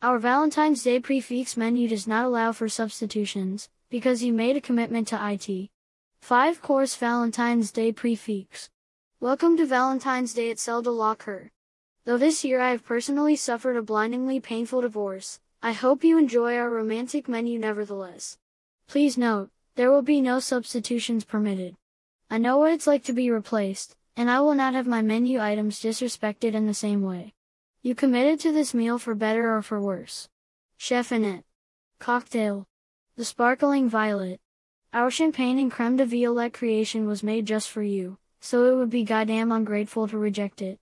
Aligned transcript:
Our 0.00 0.20
Valentine's 0.20 0.84
Day 0.84 1.00
prix 1.00 1.20
fixe 1.20 1.56
menu 1.56 1.88
does 1.88 2.06
not 2.06 2.24
allow 2.24 2.52
for 2.52 2.68
substitutions, 2.68 3.68
because 3.90 4.22
you 4.22 4.32
made 4.32 4.54
a 4.54 4.60
commitment 4.60 5.08
to 5.08 5.18
IT. 5.20 5.70
5 6.22 6.62
course 6.62 6.94
Valentine's 6.94 7.72
Day 7.72 7.90
prix 7.90 8.14
fixe. 8.14 8.70
Welcome 9.18 9.56
to 9.56 9.66
Valentine's 9.66 10.34
Day 10.34 10.52
at 10.52 10.58
de 10.58 10.90
la 10.92 11.16
Though 12.04 12.16
this 12.16 12.44
year 12.44 12.60
I 12.60 12.70
have 12.70 12.84
personally 12.84 13.34
suffered 13.34 13.76
a 13.76 13.82
blindingly 13.82 14.38
painful 14.38 14.82
divorce, 14.82 15.40
I 15.64 15.72
hope 15.72 16.04
you 16.04 16.16
enjoy 16.16 16.56
our 16.56 16.70
romantic 16.70 17.28
menu 17.28 17.58
nevertheless. 17.58 18.38
Please 18.86 19.18
note, 19.18 19.50
there 19.74 19.90
will 19.90 20.02
be 20.02 20.20
no 20.20 20.38
substitutions 20.38 21.24
permitted. 21.24 21.74
I 22.30 22.38
know 22.38 22.58
what 22.58 22.70
it's 22.70 22.86
like 22.86 23.02
to 23.06 23.12
be 23.12 23.32
replaced, 23.32 23.96
and 24.16 24.30
I 24.30 24.38
will 24.42 24.54
not 24.54 24.74
have 24.74 24.86
my 24.86 25.02
menu 25.02 25.40
items 25.40 25.82
disrespected 25.82 26.54
in 26.54 26.68
the 26.68 26.72
same 26.72 27.02
way. 27.02 27.34
You 27.80 27.94
committed 27.94 28.40
to 28.40 28.50
this 28.50 28.74
meal 28.74 28.98
for 28.98 29.14
better 29.14 29.56
or 29.56 29.62
for 29.62 29.80
worse. 29.80 30.28
Chef 30.78 31.12
Annette. 31.12 31.44
Cocktail. 32.00 32.66
The 33.16 33.24
Sparkling 33.24 33.88
Violet. 33.88 34.40
Our 34.92 35.12
champagne 35.12 35.60
and 35.60 35.70
creme 35.70 35.96
de 35.96 36.04
violette 36.04 36.52
creation 36.52 37.06
was 37.06 37.22
made 37.22 37.46
just 37.46 37.70
for 37.70 37.82
you, 37.82 38.18
so 38.40 38.64
it 38.64 38.76
would 38.76 38.90
be 38.90 39.04
goddamn 39.04 39.52
ungrateful 39.52 40.08
to 40.08 40.18
reject 40.18 40.60
it. 40.60 40.80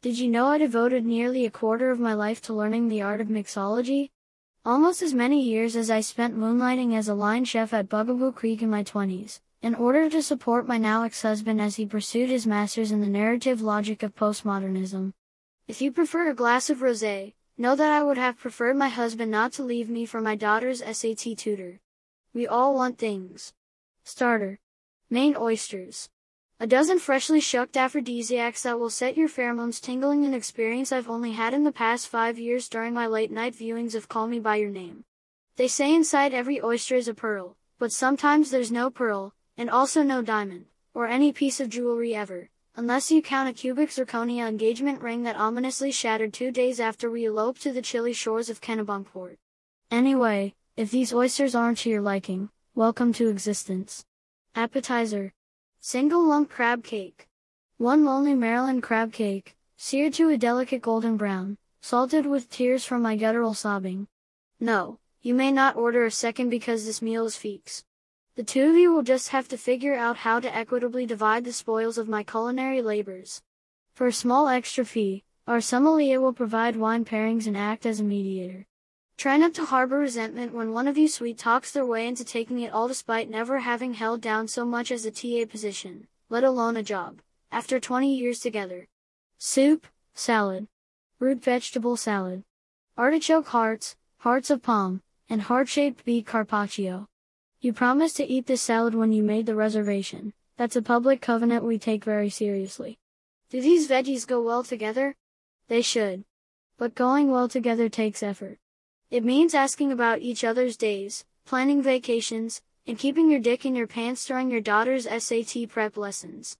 Did 0.00 0.18
you 0.18 0.28
know 0.28 0.46
I 0.46 0.56
devoted 0.56 1.04
nearly 1.04 1.44
a 1.44 1.50
quarter 1.50 1.90
of 1.90 2.00
my 2.00 2.14
life 2.14 2.40
to 2.42 2.54
learning 2.54 2.88
the 2.88 3.02
art 3.02 3.20
of 3.20 3.28
mixology? 3.28 4.08
Almost 4.64 5.02
as 5.02 5.12
many 5.12 5.42
years 5.42 5.76
as 5.76 5.90
I 5.90 6.00
spent 6.00 6.38
moonlighting 6.38 6.96
as 6.96 7.08
a 7.08 7.14
line 7.14 7.44
chef 7.44 7.74
at 7.74 7.90
Bugaboo 7.90 8.32
Creek 8.32 8.62
in 8.62 8.70
my 8.70 8.82
20s, 8.82 9.40
in 9.60 9.74
order 9.74 10.08
to 10.08 10.22
support 10.22 10.66
my 10.66 10.78
now 10.78 11.02
ex-husband 11.02 11.60
as 11.60 11.76
he 11.76 11.84
pursued 11.84 12.30
his 12.30 12.46
master's 12.46 12.90
in 12.90 13.02
the 13.02 13.06
narrative 13.06 13.60
logic 13.60 14.02
of 14.02 14.14
postmodernism. 14.14 15.12
If 15.68 15.82
you 15.82 15.92
prefer 15.92 16.30
a 16.30 16.34
glass 16.34 16.70
of 16.70 16.78
rosé, 16.78 17.34
know 17.58 17.76
that 17.76 17.90
I 17.90 18.02
would 18.02 18.16
have 18.16 18.38
preferred 18.38 18.78
my 18.78 18.88
husband 18.88 19.30
not 19.30 19.52
to 19.52 19.62
leave 19.62 19.90
me 19.90 20.06
for 20.06 20.18
my 20.18 20.34
daughter's 20.34 20.82
SAT 20.82 21.36
tutor. 21.36 21.80
We 22.32 22.46
all 22.46 22.74
want 22.74 22.96
things. 22.96 23.52
Starter. 24.02 24.60
Maine 25.10 25.36
oysters. 25.36 26.08
A 26.58 26.66
dozen 26.66 26.98
freshly 26.98 27.38
shucked 27.38 27.76
aphrodisiacs 27.76 28.62
that 28.62 28.80
will 28.80 28.88
set 28.88 29.18
your 29.18 29.28
pheromones 29.28 29.78
tingling 29.78 30.24
an 30.24 30.32
experience 30.32 30.90
I've 30.90 31.10
only 31.10 31.32
had 31.32 31.52
in 31.52 31.64
the 31.64 31.70
past 31.70 32.08
five 32.08 32.38
years 32.38 32.70
during 32.70 32.94
my 32.94 33.06
late 33.06 33.30
night 33.30 33.54
viewings 33.54 33.94
of 33.94 34.08
Call 34.08 34.26
Me 34.26 34.40
By 34.40 34.56
Your 34.56 34.70
Name. 34.70 35.04
They 35.56 35.68
say 35.68 35.94
inside 35.94 36.32
every 36.32 36.62
oyster 36.62 36.94
is 36.94 37.08
a 37.08 37.14
pearl, 37.14 37.58
but 37.78 37.92
sometimes 37.92 38.50
there's 38.50 38.72
no 38.72 38.88
pearl, 38.88 39.34
and 39.58 39.68
also 39.68 40.02
no 40.02 40.22
diamond, 40.22 40.64
or 40.94 41.06
any 41.06 41.30
piece 41.30 41.60
of 41.60 41.68
jewelry 41.68 42.14
ever 42.14 42.48
unless 42.78 43.10
you 43.10 43.20
count 43.20 43.48
a 43.48 43.52
cubic 43.52 43.90
zirconia 43.90 44.46
engagement 44.48 45.02
ring 45.02 45.24
that 45.24 45.34
ominously 45.34 45.90
shattered 45.90 46.32
two 46.32 46.52
days 46.52 46.78
after 46.78 47.10
we 47.10 47.24
eloped 47.24 47.60
to 47.60 47.72
the 47.72 47.82
chilly 47.82 48.12
shores 48.12 48.48
of 48.48 48.60
Kennebunkport. 48.60 49.36
Anyway, 49.90 50.54
if 50.76 50.88
these 50.92 51.12
oysters 51.12 51.56
aren't 51.56 51.78
to 51.78 51.90
your 51.90 52.00
liking, 52.00 52.48
welcome 52.76 53.12
to 53.12 53.28
existence. 53.28 54.04
Appetizer. 54.54 55.32
Single 55.80 56.24
lump 56.24 56.50
crab 56.50 56.84
cake. 56.84 57.26
One 57.78 58.04
lonely 58.04 58.34
Maryland 58.36 58.84
crab 58.84 59.12
cake, 59.12 59.56
seared 59.76 60.14
to 60.14 60.28
a 60.28 60.38
delicate 60.38 60.80
golden 60.80 61.16
brown, 61.16 61.58
salted 61.80 62.26
with 62.26 62.48
tears 62.48 62.84
from 62.84 63.02
my 63.02 63.16
guttural 63.16 63.54
sobbing. 63.54 64.06
No, 64.60 65.00
you 65.20 65.34
may 65.34 65.50
not 65.50 65.74
order 65.74 66.04
a 66.04 66.12
second 66.12 66.48
because 66.48 66.86
this 66.86 67.02
meal 67.02 67.26
is 67.26 67.34
feeks. 67.34 67.82
The 68.38 68.44
two 68.44 68.70
of 68.70 68.76
you 68.76 68.92
will 68.92 69.02
just 69.02 69.30
have 69.30 69.48
to 69.48 69.58
figure 69.58 69.96
out 69.96 70.18
how 70.18 70.38
to 70.38 70.56
equitably 70.56 71.06
divide 71.06 71.42
the 71.42 71.52
spoils 71.52 71.98
of 71.98 72.08
my 72.08 72.22
culinary 72.22 72.80
labors. 72.80 73.42
For 73.96 74.06
a 74.06 74.12
small 74.12 74.46
extra 74.46 74.84
fee, 74.84 75.24
our 75.48 75.60
sommelier 75.60 76.20
will 76.20 76.32
provide 76.32 76.76
wine 76.76 77.04
pairings 77.04 77.48
and 77.48 77.56
act 77.56 77.84
as 77.84 77.98
a 77.98 78.04
mediator. 78.04 78.64
Try 79.16 79.38
not 79.38 79.54
to 79.54 79.64
harbor 79.64 79.98
resentment 79.98 80.54
when 80.54 80.72
one 80.72 80.86
of 80.86 80.96
you 80.96 81.08
sweet 81.08 81.36
talks 81.36 81.72
their 81.72 81.84
way 81.84 82.06
into 82.06 82.24
taking 82.24 82.60
it 82.60 82.72
all 82.72 82.86
despite 82.86 83.28
never 83.28 83.58
having 83.58 83.94
held 83.94 84.20
down 84.20 84.46
so 84.46 84.64
much 84.64 84.92
as 84.92 85.04
a 85.04 85.10
TA 85.10 85.44
position, 85.50 86.06
let 86.28 86.44
alone 86.44 86.76
a 86.76 86.82
job, 86.84 87.20
after 87.50 87.80
20 87.80 88.14
years 88.14 88.38
together. 88.38 88.86
Soup, 89.38 89.84
salad. 90.14 90.68
Root 91.18 91.42
vegetable 91.42 91.96
salad. 91.96 92.44
Artichoke 92.96 93.48
hearts, 93.48 93.96
hearts 94.18 94.48
of 94.48 94.62
palm, 94.62 95.02
and 95.28 95.42
heart-shaped 95.42 96.04
beet 96.04 96.24
carpaccio. 96.24 97.08
You 97.60 97.72
promised 97.72 98.16
to 98.18 98.24
eat 98.24 98.46
this 98.46 98.62
salad 98.62 98.94
when 98.94 99.10
you 99.10 99.24
made 99.24 99.46
the 99.46 99.56
reservation. 99.56 100.32
That's 100.56 100.76
a 100.76 100.82
public 100.82 101.20
covenant 101.20 101.64
we 101.64 101.76
take 101.76 102.04
very 102.04 102.30
seriously. 102.30 102.98
Do 103.50 103.60
these 103.60 103.88
veggies 103.88 104.26
go 104.26 104.40
well 104.40 104.62
together? 104.62 105.16
They 105.66 105.82
should. 105.82 106.24
But 106.76 106.94
going 106.94 107.32
well 107.32 107.48
together 107.48 107.88
takes 107.88 108.22
effort. 108.22 108.58
It 109.10 109.24
means 109.24 109.54
asking 109.54 109.90
about 109.90 110.20
each 110.20 110.44
other's 110.44 110.76
days, 110.76 111.24
planning 111.44 111.82
vacations, 111.82 112.62
and 112.86 112.96
keeping 112.96 113.28
your 113.28 113.40
dick 113.40 113.66
in 113.66 113.74
your 113.74 113.88
pants 113.88 114.24
during 114.24 114.52
your 114.52 114.60
daughter's 114.60 115.08
SAT 115.08 115.68
prep 115.68 115.96
lessons. 115.96 116.56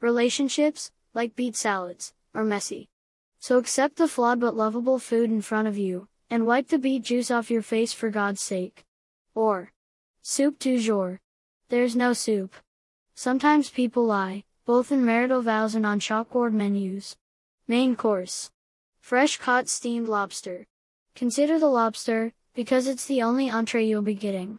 Relationships, 0.00 0.90
like 1.14 1.36
beet 1.36 1.54
salads, 1.54 2.12
are 2.34 2.42
messy. 2.42 2.88
So 3.38 3.56
accept 3.56 3.96
the 3.96 4.08
flawed 4.08 4.40
but 4.40 4.56
lovable 4.56 4.98
food 4.98 5.30
in 5.30 5.42
front 5.42 5.68
of 5.68 5.78
you, 5.78 6.08
and 6.28 6.44
wipe 6.44 6.68
the 6.68 6.78
beet 6.78 7.04
juice 7.04 7.30
off 7.30 7.52
your 7.52 7.62
face 7.62 7.92
for 7.92 8.10
God's 8.10 8.42
sake. 8.42 8.84
Or, 9.34 9.70
Soup 10.22 10.58
du 10.58 10.78
jour. 10.78 11.18
There's 11.70 11.96
no 11.96 12.12
soup. 12.12 12.54
Sometimes 13.14 13.70
people 13.70 14.04
lie, 14.04 14.44
both 14.66 14.92
in 14.92 15.02
marital 15.02 15.40
vows 15.40 15.74
and 15.74 15.86
on 15.86 15.98
chalkboard 15.98 16.52
menus. 16.52 17.16
Main 17.66 17.96
course. 17.96 18.50
Fresh 19.00 19.38
caught 19.38 19.70
steamed 19.70 20.08
lobster. 20.08 20.66
Consider 21.14 21.58
the 21.58 21.70
lobster, 21.70 22.34
because 22.54 22.86
it's 22.86 23.06
the 23.06 23.22
only 23.22 23.48
entree 23.48 23.86
you'll 23.86 24.02
be 24.02 24.12
getting. 24.12 24.58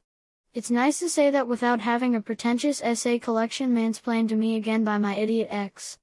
It's 0.56 0.72
nice 0.72 0.98
to 0.98 1.10
say 1.10 1.30
that 1.30 1.48
without 1.48 1.82
having 1.82 2.16
a 2.16 2.22
pretentious 2.22 2.82
essay 2.82 3.20
collection 3.20 3.76
mansplained 3.76 4.30
to 4.30 4.36
me 4.36 4.56
again 4.56 4.84
by 4.84 4.98
my 4.98 5.16
idiot 5.16 5.50
ex. 5.52 6.00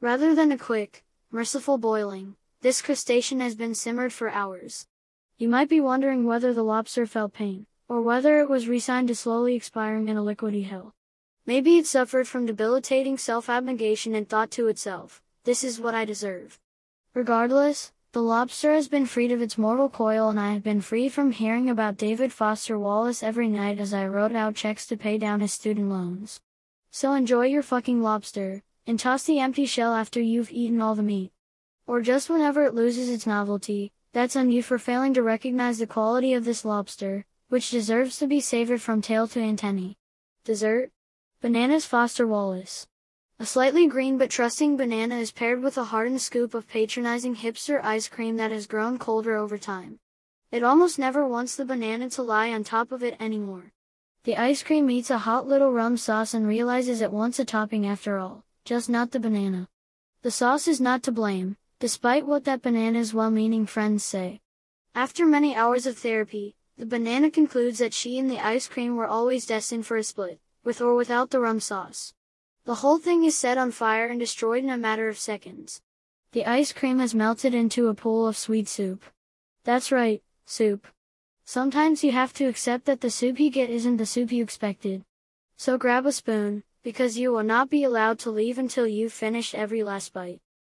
Rather 0.00 0.36
than 0.36 0.52
a 0.52 0.56
quick, 0.56 1.02
merciful 1.32 1.78
boiling, 1.78 2.36
this 2.60 2.80
crustacean 2.80 3.40
has 3.40 3.56
been 3.56 3.74
simmered 3.74 4.12
for 4.12 4.30
hours. 4.30 4.86
You 5.36 5.48
might 5.48 5.68
be 5.68 5.80
wondering 5.80 6.26
whether 6.26 6.54
the 6.54 6.62
lobster 6.62 7.06
felt 7.06 7.32
pain 7.32 7.66
or 7.90 8.00
whether 8.00 8.38
it 8.38 8.48
was 8.48 8.68
resigned 8.68 9.08
to 9.08 9.14
slowly 9.16 9.56
expiring 9.56 10.08
in 10.08 10.16
a 10.16 10.22
liquidy 10.22 10.64
hell. 10.64 10.94
Maybe 11.44 11.76
it 11.76 11.88
suffered 11.88 12.28
from 12.28 12.46
debilitating 12.46 13.18
self-abnegation 13.18 14.14
and 14.14 14.28
thought 14.28 14.52
to 14.52 14.68
itself, 14.68 15.20
this 15.42 15.64
is 15.64 15.80
what 15.80 15.92
I 15.92 16.04
deserve. 16.04 16.60
Regardless, 17.14 17.90
the 18.12 18.22
lobster 18.22 18.72
has 18.72 18.86
been 18.86 19.06
freed 19.06 19.32
of 19.32 19.42
its 19.42 19.58
mortal 19.58 19.88
coil 19.88 20.28
and 20.28 20.38
I 20.38 20.52
have 20.52 20.62
been 20.62 20.80
free 20.80 21.08
from 21.08 21.32
hearing 21.32 21.68
about 21.68 21.96
David 21.96 22.32
Foster 22.32 22.78
Wallace 22.78 23.24
every 23.24 23.48
night 23.48 23.80
as 23.80 23.92
I 23.92 24.06
wrote 24.06 24.36
out 24.36 24.54
checks 24.54 24.86
to 24.86 24.96
pay 24.96 25.18
down 25.18 25.40
his 25.40 25.52
student 25.52 25.88
loans. 25.88 26.40
So 26.92 27.14
enjoy 27.14 27.46
your 27.46 27.62
fucking 27.62 28.02
lobster, 28.02 28.62
and 28.86 29.00
toss 29.00 29.24
the 29.24 29.40
empty 29.40 29.66
shell 29.66 29.94
after 29.94 30.20
you've 30.20 30.52
eaten 30.52 30.80
all 30.80 30.94
the 30.94 31.02
meat. 31.02 31.32
Or 31.88 32.02
just 32.02 32.30
whenever 32.30 32.62
it 32.62 32.74
loses 32.74 33.08
its 33.08 33.26
novelty, 33.26 33.90
that's 34.12 34.36
on 34.36 34.52
you 34.52 34.62
for 34.62 34.78
failing 34.78 35.12
to 35.14 35.24
recognize 35.24 35.78
the 35.78 35.88
quality 35.88 36.34
of 36.34 36.44
this 36.44 36.64
lobster, 36.64 37.26
which 37.50 37.70
deserves 37.70 38.16
to 38.16 38.28
be 38.28 38.40
savored 38.40 38.80
from 38.80 39.02
tail 39.02 39.26
to 39.26 39.40
antennae. 39.40 39.96
Dessert? 40.44 40.90
Bananas 41.42 41.84
Foster 41.84 42.26
Wallace. 42.26 42.86
A 43.40 43.44
slightly 43.44 43.88
green 43.88 44.18
but 44.18 44.30
trusting 44.30 44.76
banana 44.76 45.16
is 45.16 45.32
paired 45.32 45.60
with 45.60 45.76
a 45.76 45.84
hardened 45.84 46.22
scoop 46.22 46.54
of 46.54 46.68
patronizing 46.68 47.34
hipster 47.34 47.82
ice 47.82 48.06
cream 48.06 48.36
that 48.36 48.52
has 48.52 48.68
grown 48.68 48.98
colder 48.98 49.36
over 49.36 49.58
time. 49.58 49.98
It 50.52 50.62
almost 50.62 50.96
never 50.96 51.26
wants 51.26 51.56
the 51.56 51.64
banana 51.64 52.08
to 52.10 52.22
lie 52.22 52.52
on 52.52 52.62
top 52.62 52.92
of 52.92 53.02
it 53.02 53.16
anymore. 53.20 53.72
The 54.22 54.36
ice 54.36 54.62
cream 54.62 54.88
eats 54.88 55.10
a 55.10 55.18
hot 55.18 55.48
little 55.48 55.72
rum 55.72 55.96
sauce 55.96 56.34
and 56.34 56.46
realizes 56.46 57.00
it 57.00 57.10
wants 57.10 57.40
a 57.40 57.44
topping 57.44 57.84
after 57.84 58.16
all, 58.16 58.44
just 58.64 58.88
not 58.88 59.10
the 59.10 59.18
banana. 59.18 59.68
The 60.22 60.30
sauce 60.30 60.68
is 60.68 60.80
not 60.80 61.02
to 61.04 61.12
blame, 61.12 61.56
despite 61.80 62.26
what 62.26 62.44
that 62.44 62.62
banana's 62.62 63.12
well-meaning 63.12 63.66
friends 63.66 64.04
say. 64.04 64.40
After 64.94 65.24
many 65.26 65.56
hours 65.56 65.86
of 65.86 65.96
therapy, 65.96 66.54
the 66.80 66.86
banana 66.86 67.30
concludes 67.30 67.78
that 67.78 67.92
she 67.92 68.18
and 68.18 68.30
the 68.30 68.38
ice 68.38 68.66
cream 68.66 68.96
were 68.96 69.06
always 69.06 69.44
destined 69.44 69.84
for 69.84 69.98
a 69.98 70.02
split, 70.02 70.40
with 70.64 70.80
or 70.80 70.94
without 70.94 71.28
the 71.28 71.38
rum 71.38 71.60
sauce. 71.60 72.14
The 72.64 72.76
whole 72.76 72.96
thing 72.96 73.22
is 73.22 73.36
set 73.36 73.58
on 73.58 73.70
fire 73.70 74.06
and 74.06 74.18
destroyed 74.18 74.64
in 74.64 74.70
a 74.70 74.78
matter 74.78 75.06
of 75.06 75.18
seconds. 75.18 75.82
The 76.32 76.46
ice 76.46 76.72
cream 76.72 76.98
has 76.98 77.14
melted 77.14 77.54
into 77.54 77.88
a 77.88 77.94
pool 77.94 78.26
of 78.26 78.38
sweet 78.38 78.66
soup. 78.66 79.04
That's 79.62 79.92
right, 79.92 80.22
soup. 80.46 80.86
Sometimes 81.44 82.02
you 82.02 82.12
have 82.12 82.32
to 82.34 82.46
accept 82.46 82.86
that 82.86 83.02
the 83.02 83.10
soup 83.10 83.38
you 83.38 83.50
get 83.50 83.68
isn't 83.68 83.98
the 83.98 84.06
soup 84.06 84.32
you 84.32 84.42
expected. 84.42 85.04
So 85.58 85.76
grab 85.76 86.06
a 86.06 86.12
spoon, 86.12 86.62
because 86.82 87.18
you 87.18 87.30
will 87.30 87.42
not 87.42 87.68
be 87.68 87.84
allowed 87.84 88.18
to 88.20 88.30
leave 88.30 88.56
until 88.56 88.86
you've 88.86 89.12
finished 89.12 89.54
every 89.54 89.82
last 89.82 90.14
bite. 90.14 90.40